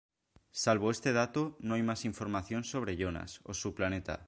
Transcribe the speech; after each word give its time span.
Salvo 0.51 0.89
este 0.89 1.13
dato, 1.13 1.57
no 1.59 1.75
hay 1.75 1.83
más 1.83 2.05
información 2.05 2.63
sobre 2.63 2.97
Jonas, 2.97 3.39
o 3.43 3.53
su 3.53 3.75
planeta. 3.75 4.19